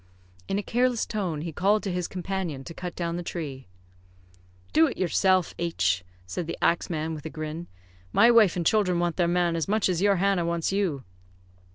In 0.47 0.57
a 0.57 0.63
careless 0.63 1.05
tone, 1.05 1.41
he 1.41 1.51
called 1.53 1.83
to 1.83 1.91
his 1.91 2.07
companion 2.07 2.63
to 2.63 2.73
cut 2.73 2.95
down 2.95 3.17
the 3.17 3.21
tree. 3.21 3.67
"Do 4.73 4.87
it 4.87 4.97
yourself, 4.97 5.53
H," 5.59 6.03
said 6.25 6.47
the 6.47 6.57
axe 6.59 6.89
man, 6.89 7.13
with 7.13 7.27
a 7.27 7.29
grin. 7.29 7.67
"My 8.11 8.31
wife 8.31 8.55
and 8.55 8.65
children 8.65 8.97
want 8.97 9.17
their 9.17 9.27
man 9.27 9.55
as 9.55 9.67
much 9.67 9.87
as 9.89 10.01
your 10.01 10.15
Hannah 10.15 10.43
wants 10.43 10.71
you." 10.71 11.03